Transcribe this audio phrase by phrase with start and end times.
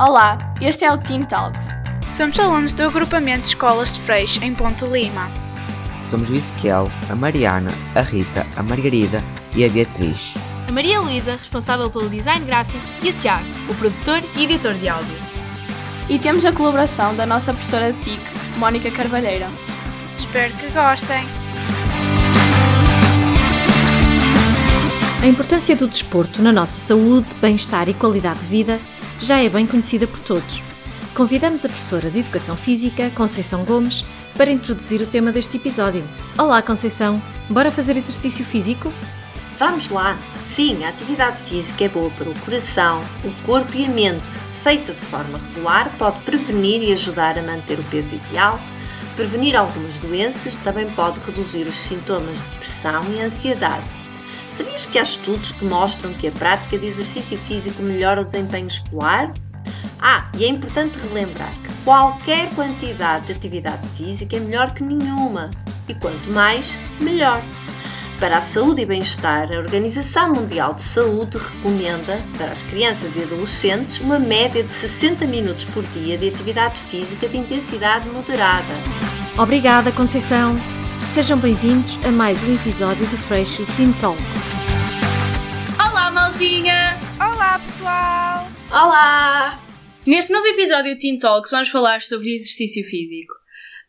[0.00, 1.62] Olá, este é o Teen Talks.
[2.08, 5.30] Somos alunos do agrupamento de escolas de Freixo em Ponte Lima.
[6.10, 9.22] Somos o Ezequiel, a Mariana, a Rita, a Margarida
[9.54, 10.32] e a Beatriz.
[10.66, 14.88] A Maria Luísa, responsável pelo design gráfico, e o Tiago, o produtor e editor de
[14.88, 15.14] áudio.
[16.08, 18.22] E temos a colaboração da nossa professora de TIC,
[18.56, 19.50] Mónica Carvalheira.
[20.16, 21.28] Espero que gostem.
[25.22, 28.80] A importância do desporto na nossa saúde, bem-estar e qualidade de vida
[29.20, 30.62] já é bem conhecida por todos.
[31.14, 34.04] Convidamos a professora de Educação Física, Conceição Gomes,
[34.36, 36.04] para introduzir o tema deste episódio.
[36.38, 37.20] Olá, Conceição!
[37.48, 38.92] Bora fazer exercício físico?
[39.58, 40.18] Vamos lá!
[40.42, 44.32] Sim, a atividade física é boa para o coração, o corpo e a mente.
[44.62, 48.58] Feita de forma regular, pode prevenir e ajudar a manter o peso ideal,
[49.16, 53.99] prevenir algumas doenças, também pode reduzir os sintomas de depressão e ansiedade.
[54.60, 58.66] Sabias que há estudos que mostram que a prática de exercício físico melhora o desempenho
[58.66, 59.32] escolar?
[59.98, 65.48] Ah, e é importante relembrar que qualquer quantidade de atividade física é melhor que nenhuma,
[65.88, 67.42] e quanto mais, melhor.
[68.18, 73.22] Para a saúde e bem-estar, a Organização Mundial de Saúde recomenda, para as crianças e
[73.22, 78.74] adolescentes, uma média de 60 minutos por dia de atividade física de intensidade moderada.
[79.38, 80.60] Obrigada, Conceição!
[81.14, 84.49] Sejam bem-vindos a mais um episódio do Freixo Teen Talks.
[86.40, 88.50] Olá, pessoal!
[88.70, 89.62] Olá!
[90.06, 93.34] Neste novo episódio do Teen Talks vamos falar sobre exercício físico.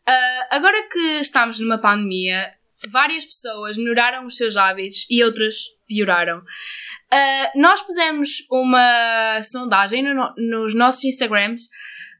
[0.06, 2.52] Uh, agora que estamos numa pandemia,
[2.90, 5.54] várias pessoas melhoraram os seus hábitos e outras
[5.88, 6.40] pioraram.
[6.40, 11.70] Uh, nós pusemos uma sondagem no, nos nossos Instagrams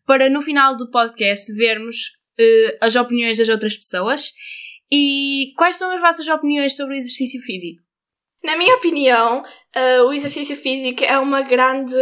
[0.07, 2.07] para no final do podcast vermos
[2.41, 4.33] uh, as opiniões das outras pessoas
[4.91, 7.82] e quais são as vossas opiniões sobre o exercício físico?
[8.43, 11.95] Na minha opinião, uh, o exercício físico é uma grande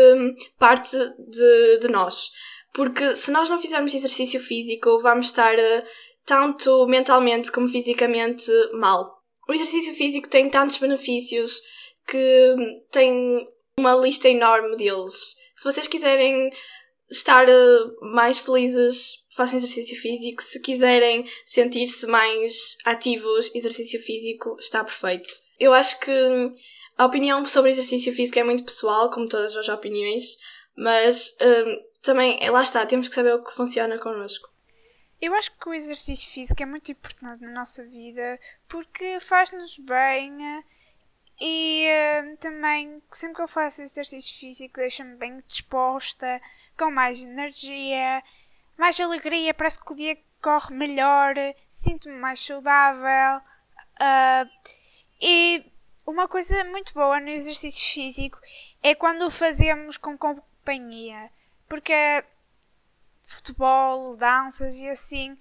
[0.59, 2.31] parte de, de, nós.
[2.73, 5.83] Porque se nós não fizermos exercício físico, vamos estar uh,
[6.25, 9.21] tanto mentalmente como fisicamente mal.
[9.49, 11.61] O exercício físico tem tantos benefícios
[12.07, 12.57] que
[12.91, 13.47] tem
[13.79, 15.37] uma lista enorme deles.
[15.55, 16.49] Se vocês quiserem
[17.11, 20.43] estar uh, mais felizes façam exercício físico.
[20.43, 25.29] Se quiserem sentir-se mais ativos, exercício físico está perfeito.
[25.61, 26.53] Eu acho que
[26.97, 30.39] a opinião sobre exercício físico é muito pessoal, como todas as opiniões,
[30.75, 34.49] mas um, também, lá está, temos que saber o que funciona connosco.
[35.21, 40.65] Eu acho que o exercício físico é muito importante na nossa vida porque faz-nos bem
[41.39, 46.41] e uh, também, sempre que eu faço exercício físico, deixa-me bem disposta,
[46.77, 48.23] com mais energia
[48.81, 51.35] mais alegria, parece que o dia corre melhor,
[51.69, 53.43] sinto-me mais saudável.
[54.01, 54.49] Uh,
[55.21, 55.65] e
[56.07, 58.39] uma coisa muito boa no exercício físico
[58.83, 61.31] é quando o fazemos com companhia,
[61.69, 61.93] porque
[63.23, 65.37] futebol, danças e assim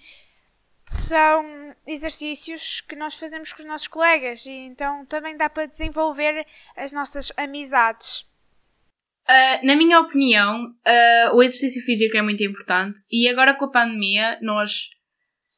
[0.85, 6.45] são exercícios que nós fazemos com os nossos colegas e então também dá para desenvolver
[6.75, 8.27] as nossas amizades.
[9.29, 13.71] Uh, na minha opinião, uh, o exercício físico é muito importante e agora com a
[13.71, 14.89] pandemia, nós,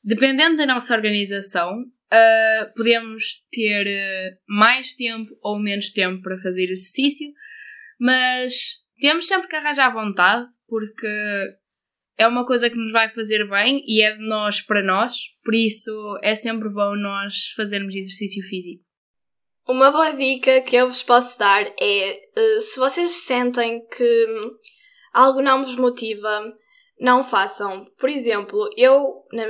[0.03, 3.87] dependendo da nossa organização, uh, podemos ter
[4.47, 7.31] mais tempo ou menos tempo para fazer exercício,
[7.99, 11.07] mas temos sempre que arranjar vontade porque
[12.17, 15.55] é uma coisa que nos vai fazer bem e é de nós para nós, por
[15.55, 15.91] isso
[16.21, 18.83] é sempre bom nós fazermos exercício físico.
[19.67, 24.27] Uma boa dica que eu vos posso dar é uh, se vocês sentem que
[25.13, 26.53] algo não vos motiva,
[26.99, 27.85] não façam.
[27.97, 29.45] Por exemplo, eu, na,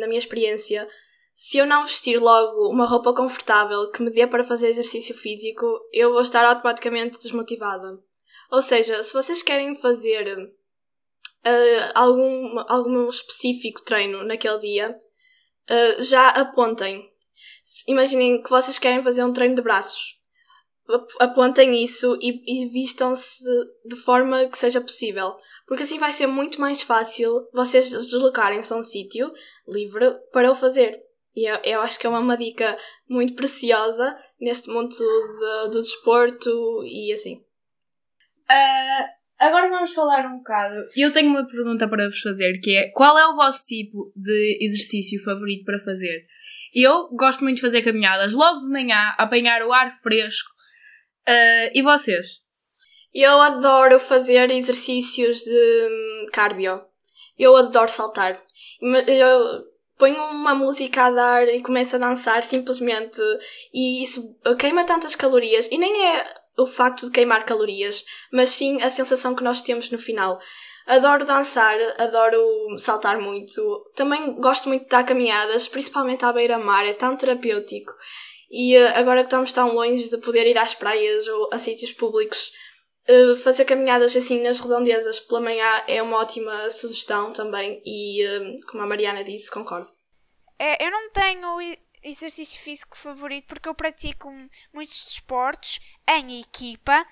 [0.00, 0.88] na minha experiência,
[1.40, 5.64] se eu não vestir logo uma roupa confortável que me dê para fazer exercício físico,
[5.92, 7.96] eu vou estar automaticamente desmotivada.
[8.50, 15.00] Ou seja, se vocês querem fazer uh, algum, algum específico treino naquele dia,
[15.70, 17.08] uh, já apontem
[17.86, 20.18] imaginem que vocês querem fazer um treino de braços.
[21.20, 23.44] Apontem isso e, e vistam-se
[23.84, 25.36] de forma que seja possível.
[25.68, 29.30] Porque assim vai ser muito mais fácil vocês deslocarem-se a um sítio
[29.68, 31.06] livre para o fazer.
[31.34, 32.76] E eu, eu, acho que é uma dica
[33.08, 37.36] muito preciosa neste mundo do, do desporto e assim.
[38.50, 39.04] Uh,
[39.38, 40.74] agora vamos falar um bocado.
[40.96, 44.58] Eu tenho uma pergunta para vos fazer, que é qual é o vosso tipo de
[44.60, 46.26] exercício favorito para fazer?
[46.74, 50.50] Eu gosto muito de fazer caminhadas logo de manhã, apanhar o ar fresco.
[51.28, 52.40] Uh, e vocês?
[53.14, 56.80] Eu adoro fazer exercícios de hum, cardio.
[57.38, 58.42] Eu adoro saltar.
[58.80, 59.64] Eu
[59.98, 63.20] ponho uma música a dar e começo a dançar simplesmente.
[63.72, 65.68] E isso queima tantas calorias.
[65.70, 69.90] E nem é o facto de queimar calorias, mas sim a sensação que nós temos
[69.90, 70.40] no final.
[70.86, 72.40] Adoro dançar, adoro
[72.78, 73.90] saltar muito.
[73.94, 77.92] Também gosto muito de dar caminhadas, principalmente à beira-mar, é tão terapêutico.
[78.50, 81.92] E uh, agora que estamos tão longe de poder ir às praias ou a sítios
[81.92, 82.52] públicos,
[83.08, 87.82] uh, fazer caminhadas assim nas redondezas pela manhã é uma ótima sugestão também.
[87.84, 89.90] E uh, como a Mariana disse, concordo.
[90.58, 94.28] É, eu não tenho exercício físico favorito porque eu pratico
[94.72, 95.78] muitos desportos
[96.08, 97.06] em equipa,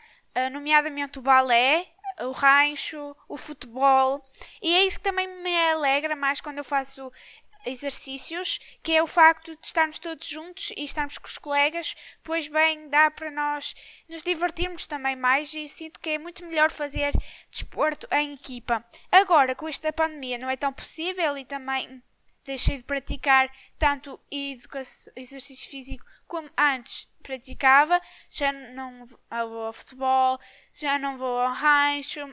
[0.53, 1.87] nomeadamente o balé,
[2.21, 4.23] o rancho, o futebol.
[4.63, 7.11] E é isso que também me alegra mais quando eu faço
[7.67, 12.49] exercícios, que é o facto de estarmos todos juntos e estarmos com os colegas, pois
[12.49, 13.75] bem, dá para nós
[14.09, 17.13] nos divertirmos também mais e sinto que é muito melhor fazer
[17.51, 18.85] desporto em equipa.
[19.11, 22.03] Agora, com esta pandemia, não é tão possível e também
[22.45, 30.39] deixei de praticar tanto exercício físico como antes praticava, já não vou ao futebol,
[30.73, 32.33] já não vou ao rancho.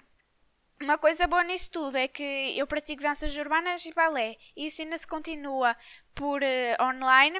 [0.84, 4.36] Uma coisa boa nisso tudo é que eu pratico danças urbanas e balé.
[4.54, 5.78] E isso ainda se continua
[6.14, 7.40] por uh, online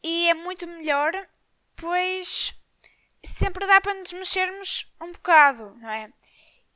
[0.00, 1.12] e é muito melhor,
[1.74, 2.54] pois
[3.24, 6.12] sempre dá para nos mexermos um bocado, não é?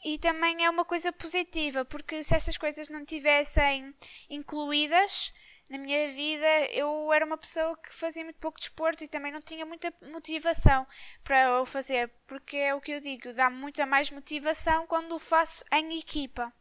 [0.04, 3.94] E também é uma coisa positiva, porque se estas coisas não tivessem
[4.28, 5.32] incluídas,
[5.69, 9.41] na minha vida eu era uma pessoa que fazia muito pouco desporto e também não
[9.41, 10.87] tinha muita motivação
[11.23, 15.19] para o fazer, porque é o que eu digo, dá muita mais motivação quando o
[15.19, 16.53] faço em equipa.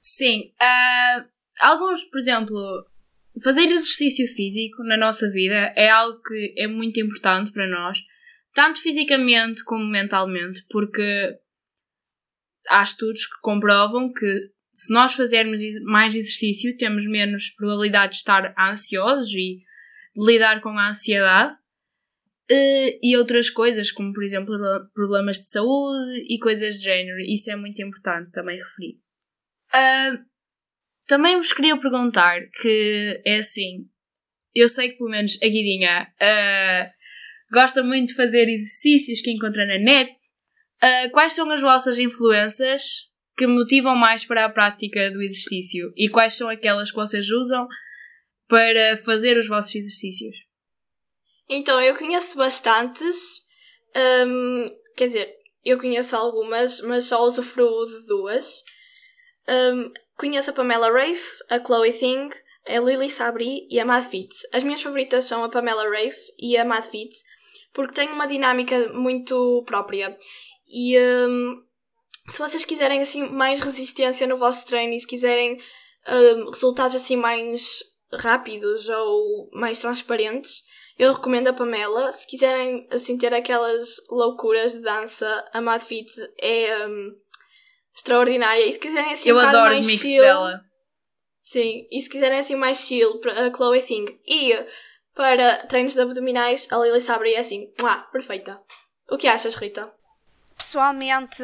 [0.00, 1.28] Sim, uh,
[1.60, 2.56] alguns, por exemplo,
[3.42, 7.98] fazer exercício físico na nossa vida é algo que é muito importante para nós,
[8.54, 11.38] tanto fisicamente como mentalmente, porque
[12.68, 18.54] há estudos que comprovam que se nós fazermos mais exercício, temos menos probabilidade de estar
[18.56, 19.56] ansiosos e
[20.14, 21.52] de lidar com a ansiedade.
[22.50, 24.56] Uh, e outras coisas, como por exemplo
[24.94, 27.18] problemas de saúde e coisas de género.
[27.20, 29.00] Isso é muito importante também referir.
[29.74, 30.24] Uh,
[31.08, 33.88] também vos queria perguntar que é assim,
[34.54, 39.66] eu sei que pelo menos a Guidinha uh, gosta muito de fazer exercícios que encontra
[39.66, 40.14] na net.
[41.12, 43.07] quais são as vossas influências
[43.38, 47.68] que motivam mais para a prática do exercício e quais são aquelas que vocês usam
[48.48, 50.34] para fazer os vossos exercícios?
[51.48, 53.16] Então, eu conheço bastantes,
[54.26, 58.62] um, quer dizer, eu conheço algumas, mas só usufruo de duas.
[59.48, 62.28] Um, conheço a Pamela Rafe, a Chloe Thing,
[62.66, 64.34] a Lily Sabri e a Mad Fit.
[64.52, 67.14] As minhas favoritas são a Pamela Rafe e a Mad Fit,
[67.72, 70.16] porque têm uma dinâmica muito própria.
[70.66, 71.62] E um,
[72.28, 75.58] se vocês quiserem assim mais resistência no vosso treino e se quiserem
[76.06, 77.82] um, resultados assim mais
[78.12, 80.62] rápidos ou mais transparentes,
[80.98, 82.12] eu recomendo a Pamela.
[82.12, 86.10] Se quiserem assim ter aquelas loucuras de dança, a Mad Fit
[86.40, 87.16] é um,
[87.94, 88.66] extraordinária.
[88.66, 90.60] E se quiserem assim eu um adoro mais os mix chill, dela.
[91.40, 94.06] Sim, e se quiserem assim mais chill, a Chloe Thing.
[94.26, 94.52] E
[95.14, 98.60] para treinos de abdominais, a Lily Sabre é assim, ah, perfeita.
[99.10, 99.92] O que achas, Rita?
[100.56, 101.42] Pessoalmente,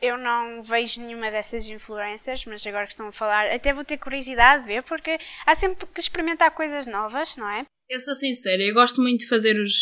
[0.00, 3.98] eu não vejo nenhuma dessas influências, mas agora que estão a falar, até vou ter
[3.98, 7.64] curiosidade de ver, porque há sempre que experimentar coisas novas, não é?
[7.88, 9.74] Eu sou sincera, eu gosto muito de fazer os,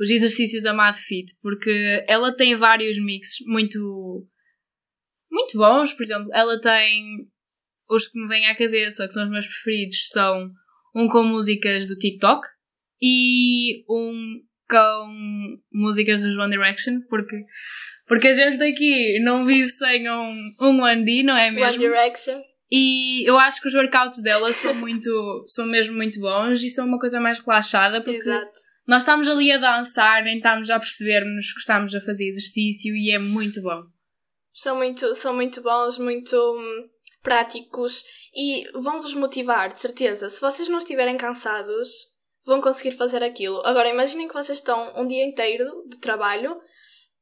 [0.00, 4.26] os exercícios da Mad Fit, porque ela tem vários mixes muito,
[5.30, 5.92] muito bons.
[5.92, 7.28] Por exemplo, ela tem
[7.88, 10.50] os que me vêm à cabeça, que são os meus preferidos, são
[10.94, 12.46] um com músicas do TikTok
[13.00, 14.40] e um
[14.72, 17.44] com músicas do One Direction, porque
[18.06, 21.66] porque a gente aqui não vive sem um, um One não é mesmo?
[21.66, 22.40] One Direction.
[22.70, 26.86] E eu acho que os workouts dela são muito, são mesmo muito bons e são
[26.86, 28.50] uma coisa mais relaxada porque Exato.
[28.88, 33.10] nós estamos ali a dançar, nem estamos a perceber-nos que estamos a fazer exercício e
[33.10, 33.82] é muito bom.
[34.54, 36.88] São muito, são muito bons, muito hum,
[37.22, 40.30] práticos e vão-vos motivar, de certeza.
[40.30, 41.88] Se vocês não estiverem cansados,
[42.44, 43.64] vão conseguir fazer aquilo.
[43.64, 46.60] Agora, imaginem que vocês estão um dia inteiro de trabalho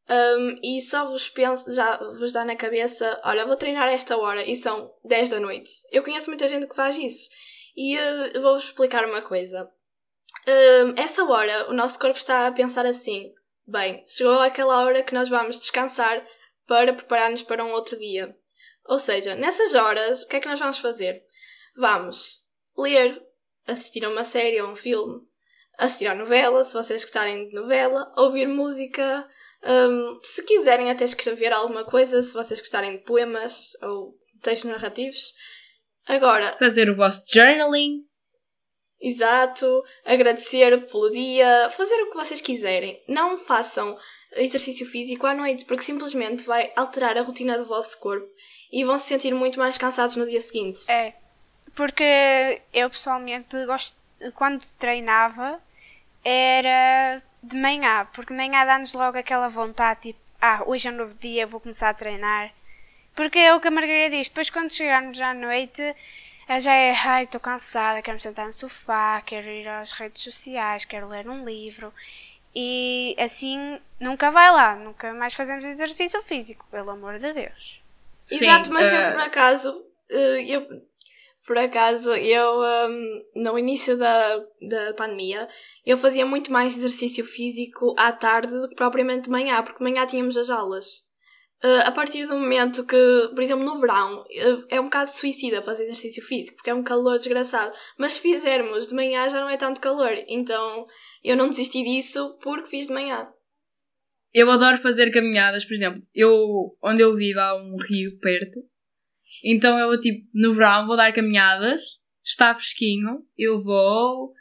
[0.08, 4.44] um, e só vos penso, já vos dá na cabeça, olha, vou treinar esta hora
[4.44, 5.70] e são 10 da noite.
[5.92, 7.30] Eu conheço muita gente que faz isso.
[7.76, 9.70] E uh, vou-vos explicar uma coisa.
[10.46, 13.32] Um, essa hora, o nosso corpo está a pensar assim:
[13.66, 16.26] bem, chegou aquela hora que nós vamos descansar
[16.66, 18.36] para preparar-nos para um outro dia.
[18.86, 21.22] Ou seja, nessas horas, o que é que nós vamos fazer?
[21.76, 22.44] Vamos
[22.76, 23.22] ler,
[23.70, 25.20] assistir a uma série ou um filme,
[25.78, 29.26] assistir à novela, se vocês gostarem de novela, ouvir música,
[29.62, 35.34] um, se quiserem até escrever alguma coisa, se vocês gostarem de poemas ou textos narrativos.
[36.06, 36.52] Agora.
[36.52, 38.04] Fazer o vosso journaling.
[39.00, 39.82] Exato.
[40.04, 41.70] Agradecer pelo dia.
[41.70, 43.02] Fazer o que vocês quiserem.
[43.08, 43.96] Não façam
[44.32, 48.28] exercício físico à noite, porque simplesmente vai alterar a rotina do vosso corpo
[48.70, 50.90] e vão se sentir muito mais cansados no dia seguinte.
[50.90, 51.14] É,
[51.74, 53.96] porque eu pessoalmente gosto,
[54.34, 55.60] quando treinava,
[56.24, 60.96] era de manhã, porque de manhã dá-nos logo aquela vontade, tipo, ah, hoje é um
[60.96, 62.52] novo dia, vou começar a treinar.
[63.14, 65.94] Porque é o que a Margarida diz, depois quando chegarmos à noite,
[66.58, 70.84] já é, ai, estou cansada, quero me sentar no sofá, quero ir às redes sociais,
[70.84, 71.92] quero ler um livro.
[72.54, 77.80] E assim nunca vai lá, nunca mais fazemos exercício físico, pelo amor de Deus.
[78.24, 78.96] Sim, Exato, mas uh...
[78.96, 80.82] eu por acaso, eh, eu,
[81.50, 84.36] por acaso, eu um, no início da,
[84.68, 85.48] da pandemia,
[85.84, 89.90] eu fazia muito mais exercício físico à tarde do que propriamente de manhã, porque de
[89.90, 90.86] manhã tínhamos as aulas.
[91.64, 95.60] Uh, a partir do momento que, por exemplo, no verão, uh, é um bocado suicida
[95.60, 97.76] fazer exercício físico, porque é um calor desgraçado.
[97.98, 100.12] Mas se fizermos de manhã já não é tanto calor.
[100.28, 100.86] Então
[101.24, 103.26] eu não desisti disso porque fiz de manhã.
[104.32, 106.30] Eu adoro fazer caminhadas, por exemplo, eu
[106.80, 108.60] onde eu vivo há um rio perto.
[109.44, 114.32] Então eu tipo, no verão vou dar caminhadas, está fresquinho, eu vou,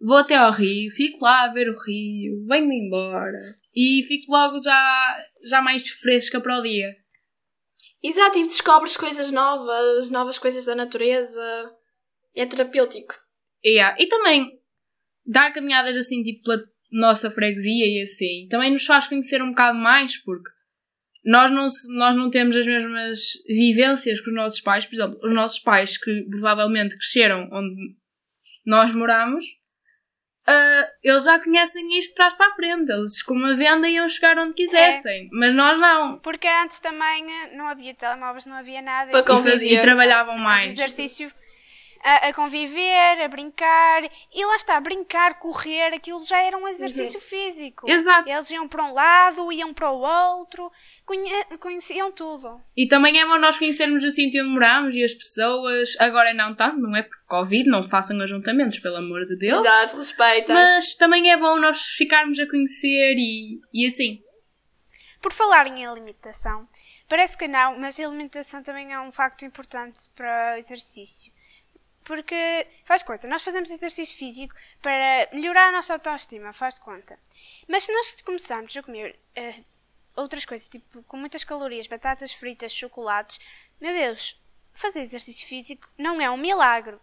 [0.00, 3.40] vou até ao rio, fico lá a ver o rio, venho-me embora
[3.74, 6.96] e fico logo já, já mais fresca para o dia.
[8.02, 11.42] Exato, e descobres coisas novas, novas coisas da natureza.
[12.34, 13.14] É terapêutico.
[13.64, 13.96] Yeah.
[13.98, 14.60] E também
[15.24, 16.62] dar caminhadas assim, tipo, pela
[16.92, 20.48] nossa freguesia e assim, também nos faz conhecer um bocado mais, porque
[21.26, 21.66] nós não,
[21.98, 23.18] nós não temos as mesmas
[23.48, 24.86] vivências que os nossos pais.
[24.86, 27.96] Por exemplo, os nossos pais que provavelmente cresceram onde
[28.64, 29.44] nós moramos,
[30.48, 32.92] uh, eles já conhecem isto de trás para a frente.
[32.92, 35.24] Eles, com uma venda, iam chegar onde quisessem.
[35.24, 35.28] É.
[35.32, 36.20] Mas nós não.
[36.20, 39.10] Porque antes também não havia telemóveis, não havia nada.
[39.10, 40.70] Para e, e trabalhavam mais.
[40.72, 41.28] Exercício
[42.02, 44.02] a, a, conviver, a brincar.
[44.32, 47.26] E lá está, brincar, correr, aquilo já era um exercício uhum.
[47.26, 47.90] físico.
[47.90, 48.28] Exato.
[48.28, 50.70] Eles iam para um lado, iam para o outro,
[51.04, 52.60] conhe conheciam tudo.
[52.76, 55.98] E também é bom nós conhecermos o sítio onde moramos e as pessoas.
[55.98, 59.64] Agora não tanto, não é por Covid, não façam ajuntamentos, pelo amor de Deus.
[59.64, 60.52] Exato, respeita.
[60.52, 64.22] Mas também é bom nós ficarmos a conhecer e, e assim.
[65.20, 66.68] Por falar em alimentação,
[67.08, 71.32] parece que não, mas a alimentação também é um facto importante para o exercício.
[72.06, 77.18] Porque, faz conta, nós fazemos exercício físico para melhorar a nossa autoestima, faz conta.
[77.66, 79.64] Mas se nós começarmos a comer uh,
[80.14, 83.40] outras coisas, tipo com muitas calorias, batatas fritas, chocolates,
[83.80, 84.40] meu Deus,
[84.72, 86.96] fazer exercício físico não é um milagre.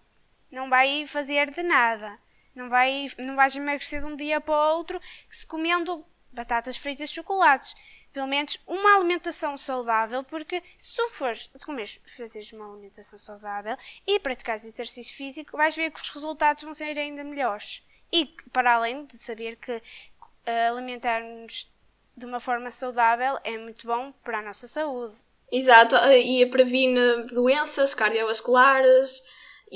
[0.50, 2.18] Não vai fazer de nada.
[2.56, 7.12] Não, vai, não vais emagrecer de um dia para o outro se comendo batatas fritas
[7.12, 7.76] chocolates
[8.14, 14.20] pelo menos uma alimentação saudável, porque se tu fores comer, fazeres uma alimentação saudável e
[14.20, 17.84] praticares exercício físico, vais ver que os resultados vão ser ainda melhores.
[18.12, 19.82] E para além de saber que uh,
[20.72, 21.72] alimentar-nos
[22.16, 25.16] de uma forma saudável é muito bom para a nossa saúde.
[25.52, 29.24] Exato, e previne doenças cardiovasculares,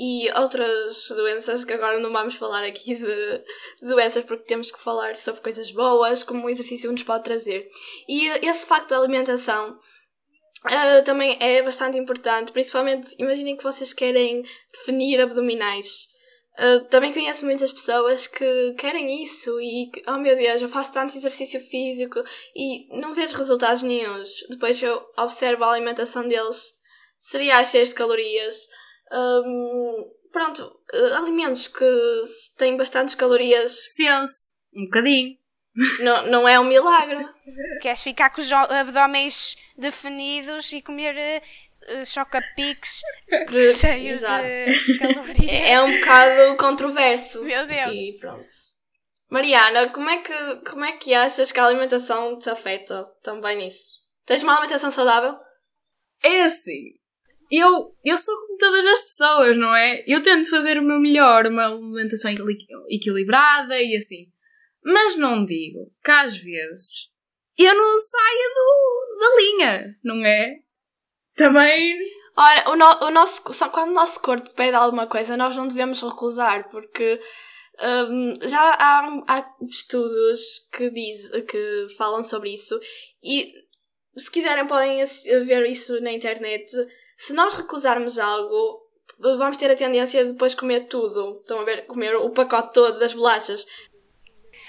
[0.00, 3.42] e outras doenças que agora não vamos falar aqui de,
[3.82, 7.68] doenças porque temos que falar sobre coisas boas, como o exercício nos pode trazer.
[8.08, 9.76] E esse facto da alimentação
[10.64, 16.06] uh, também é bastante importante, principalmente imaginem que vocês querem definir abdominais.
[16.56, 20.92] Uh, também conheço muitas pessoas que querem isso e que, oh meu Deus, eu faço
[20.92, 22.22] tanto exercício físico
[22.54, 24.46] e não vejo resultados nenhums.
[24.48, 26.72] Depois eu observo a alimentação deles,
[27.18, 28.60] cereais cheios de calorias,
[29.12, 32.22] um, pronto, uh, alimentos que
[32.56, 33.72] têm bastantes calorias.
[33.94, 35.36] Sense, um bocadinho.
[36.00, 37.26] Não, não é um milagre.
[37.80, 41.42] Queres ficar com os abdômenes definidos e comer
[41.88, 43.00] uh, choca-piques
[43.78, 44.44] cheios Exato.
[44.44, 45.52] de calorias.
[45.52, 47.44] É, é um bocado controverso.
[47.44, 47.92] Meu Deus.
[47.92, 48.46] E pronto.
[49.30, 53.98] Mariana, como é, que, como é que achas que a alimentação te afeta também nisso?
[54.24, 55.38] Tens uma alimentação saudável?
[56.22, 56.94] É assim,
[57.50, 60.04] eu, eu sou como todas as pessoas, não é?
[60.06, 62.30] Eu tento fazer o meu melhor, uma alimentação
[62.88, 64.26] equilibrada e assim.
[64.84, 67.08] Mas não digo que às vezes
[67.56, 70.56] eu não saia do, da linha, não é?
[71.34, 71.96] Também.
[72.36, 76.00] Olha, o, no, o nosso, quando o nosso corpo pede alguma coisa, nós não devemos
[76.00, 77.20] recusar, porque
[77.80, 80.40] um, já há, há estudos
[80.72, 82.78] que, diz, que falam sobre isso
[83.22, 83.52] e
[84.16, 85.04] se quiserem podem
[85.44, 86.70] ver isso na internet
[87.18, 88.80] se nós recusarmos algo,
[89.18, 91.40] vamos ter a tendência de depois comer tudo.
[91.40, 91.84] Estão a ver?
[91.86, 93.66] Comer o pacote todo das bolachas.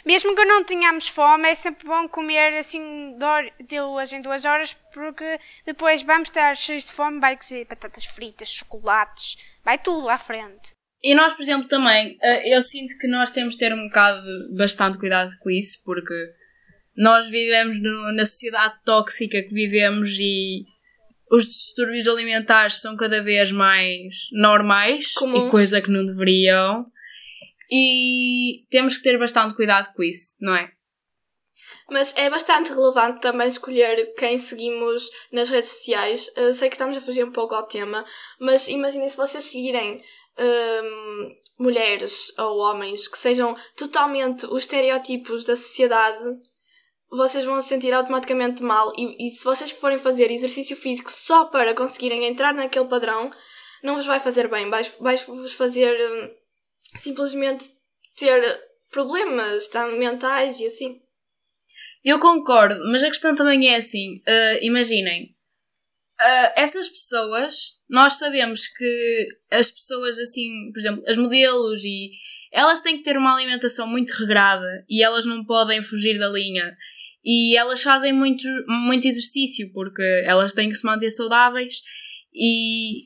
[0.03, 3.15] Mesmo que não tenhamos fome, é sempre bom comer assim
[3.59, 8.05] de duas em duas horas, porque depois vamos estar cheios de fome, vai ser batatas
[8.05, 10.71] fritas, chocolates, vai tudo lá à frente.
[11.03, 14.25] E nós, por exemplo, também, eh, eu sinto que nós temos de ter um bocado,
[14.57, 16.33] bastante cuidado com isso, porque
[16.95, 20.65] nós vivemos no, na sociedade tóxica que vivemos e
[21.31, 25.47] os distúrbios alimentares são cada vez mais normais Comuns.
[25.47, 26.85] e coisa que não deveriam.
[27.71, 30.71] E temos que ter bastante cuidado com isso, não é?
[31.91, 36.31] Mas é bastante relevante também escolher quem seguimos nas redes sociais.
[36.35, 38.05] Eu sei que estamos a fugir um pouco ao tema,
[38.39, 40.03] mas imaginem se vocês seguirem
[40.37, 46.23] hum, mulheres ou homens que sejam totalmente os estereótipos da sociedade,
[47.11, 48.93] vocês vão se sentir automaticamente mal.
[48.97, 53.31] E, e se vocês forem fazer exercício físico só para conseguirem entrar naquele padrão,
[53.83, 54.69] não vos vai fazer bem.
[54.69, 56.29] Vai-vos fazer hum,
[56.97, 57.69] simplesmente
[58.17, 58.41] ter
[58.91, 61.01] problemas tá, mentais e assim.
[62.03, 65.35] Eu concordo, mas a questão também é assim: uh, imaginem,
[66.19, 72.11] uh, essas pessoas, nós sabemos que as pessoas assim, por exemplo, as modelos e
[72.51, 76.75] elas têm que ter uma alimentação muito regrada e elas não podem fugir da linha.
[77.23, 81.81] E elas fazem muito, muito exercício porque elas têm que se manter saudáveis
[82.33, 83.03] e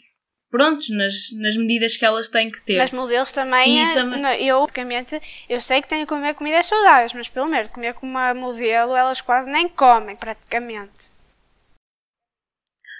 [0.52, 2.78] prontos, nas, nas medidas que elas têm que ter.
[2.78, 7.12] Mas modelos também, é- não, eu, basicamente, eu sei que tenho que comer comidas saudáveis,
[7.14, 11.12] mas pelo menos comer com uma modelo, elas quase nem comem, praticamente.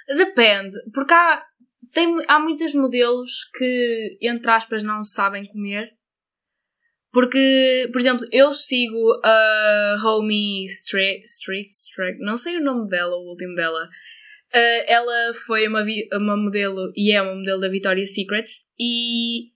[0.08, 1.44] Depende, porque há,
[1.92, 5.90] tem, há muitos modelos que, entre aspas, não sabem comer.
[7.14, 13.14] Porque, por exemplo, eu sigo a Romy Street, Street, Street, não sei o nome dela,
[13.16, 13.88] o último dela.
[14.52, 19.52] Uh, ela foi uma, uma modelo e é uma modelo da Victoria's Secrets e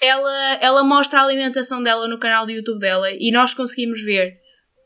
[0.00, 4.36] ela, ela mostra a alimentação dela no canal do YouTube dela e nós conseguimos ver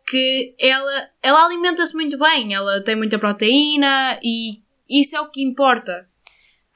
[0.06, 5.42] que ela, ela alimenta-se muito bem, ela tem muita proteína e isso é o que
[5.42, 6.06] importa.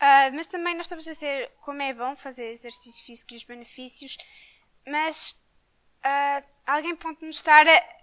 [0.01, 3.45] Ah, mas também nós estamos a dizer como é bom fazer exercício físico e os
[3.45, 4.17] benefícios,
[4.87, 5.35] mas
[6.05, 7.97] ah, alguém pode nos estar a-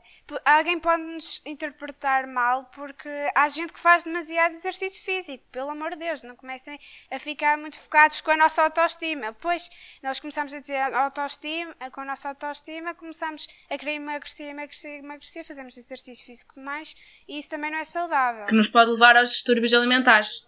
[0.45, 5.91] alguém pode nos interpretar mal porque há gente que faz demasiado exercício físico, pelo amor
[5.91, 6.79] de Deus, não comecem
[7.11, 9.33] a ficar muito focados com a nossa autoestima.
[9.33, 9.69] Pois
[10.01, 15.43] nós começamos a dizer autoestima, com a nossa autoestima, começamos a querer emagrecer, emagrecer, emagrecer,
[15.45, 16.95] fazemos exercício físico demais
[17.27, 18.45] e isso também não é saudável.
[18.45, 20.47] Que nos pode levar aos distúrbios alimentares.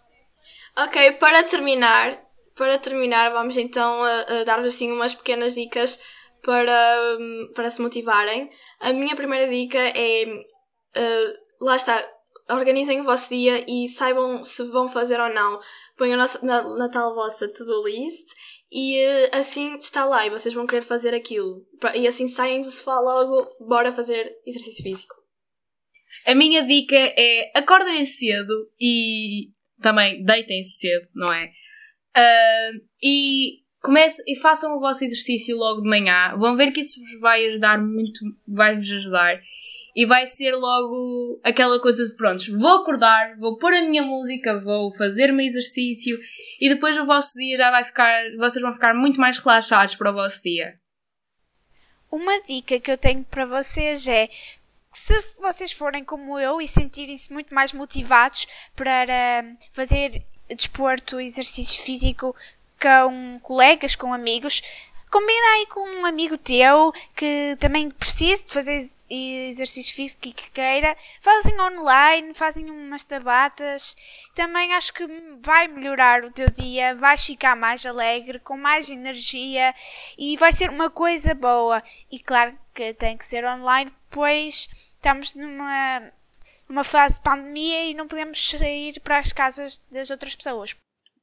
[0.76, 2.18] Ok, para terminar,
[2.54, 5.98] para terminar, vamos então a, a dar-vos assim umas pequenas dicas
[6.46, 8.48] para, hum, para se motivarem.
[8.78, 12.08] A minha primeira dica é, uh, lá está,
[12.48, 15.58] organizem o vosso dia e saibam se vão fazer ou não.
[15.98, 18.28] Ponham na, na, tal vossa to-do list
[18.70, 21.66] e uh, assim está lá e vocês vão querer fazer aquilo.
[21.96, 25.16] E assim saem do sofá logo, bora fazer exercício físico.
[26.28, 29.50] A minha dica é acordem cedo e
[29.82, 31.50] também deitem-se cedo, não é?
[32.14, 32.70] Ah,
[33.02, 36.34] e, comece, e façam o vosso exercício logo de manhã.
[36.36, 39.40] Vão ver que isso vos vai ajudar muito, vai-vos ajudar.
[39.94, 44.60] E vai ser logo aquela coisa de prontos, vou acordar, vou pôr a minha música,
[44.60, 46.18] vou fazer o meu exercício
[46.60, 50.10] e depois o vosso dia já vai ficar, vocês vão ficar muito mais relaxados para
[50.10, 50.74] o vosso dia.
[52.10, 54.28] Uma dica que eu tenho para vocês é
[54.92, 60.22] se vocês forem como eu e sentirem-se muito mais motivados para fazer
[60.54, 62.34] desporto, exercício físico
[62.80, 64.62] com colegas, com amigos,
[65.10, 70.32] combina aí com um amigo teu que também precise de fazer ex- exercício físico e
[70.32, 73.96] que queira, fazem online, fazem umas tabatas.
[74.34, 75.06] Também acho que
[75.40, 79.74] vai melhorar o teu dia, vais ficar mais alegre, com mais energia
[80.18, 81.82] e vai ser uma coisa boa.
[82.10, 86.12] E claro que tem que ser online, pois estamos numa,
[86.68, 90.76] numa fase de pandemia e não podemos sair para as casas das outras pessoas.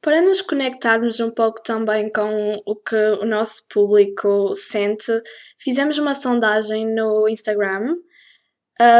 [0.03, 5.09] Para nos conectarmos um pouco também com o que o nosso público sente,
[5.57, 7.95] fizemos uma sondagem no Instagram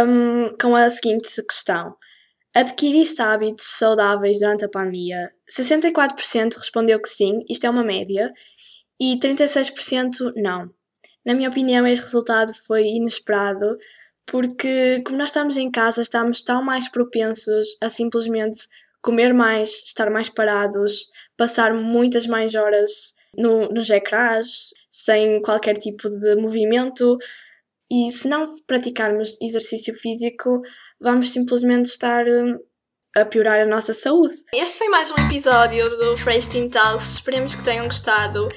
[0.08, 1.98] um, com a seguinte questão:
[2.56, 5.30] Adquiriste hábitos saudáveis durante a pandemia?
[5.52, 8.32] 64% respondeu que sim, isto é uma média,
[8.98, 10.74] e 36% não.
[11.26, 13.78] Na minha opinião, este resultado foi inesperado,
[14.26, 18.70] porque como nós estamos em casa, estamos tão mais propensos a simplesmente
[19.04, 26.10] comer mais, estar mais parados, passar muitas mais horas no, nos ecrãs, sem qualquer tipo
[26.10, 27.18] de movimento.
[27.92, 30.62] E se não praticarmos exercício físico,
[31.00, 32.58] vamos simplesmente estar hum,
[33.16, 34.34] a piorar a nossa saúde.
[34.56, 37.16] Este foi mais um episódio do Fresh Teen Talks.
[37.16, 38.48] Esperemos que tenham gostado.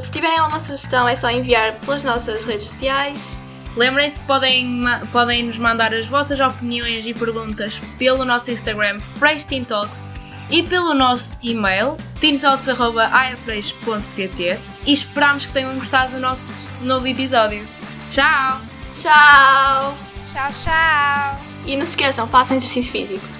[0.00, 3.36] Se tiverem alguma sugestão, é só enviar pelas nossas redes sociais.
[3.76, 9.44] Lembrem-se que podem, podem nos mandar as vossas opiniões e perguntas pelo nosso Instagram Fresh
[9.44, 10.02] Teen Talks
[10.48, 17.68] e pelo nosso e-mail teentalks.afresh.pt e esperamos que tenham gostado do nosso novo episódio.
[18.08, 18.62] Tchau!
[18.92, 19.98] Tchau!
[20.32, 21.38] Tchau, tchau!
[21.66, 23.35] E não se esqueçam, façam exercício físico.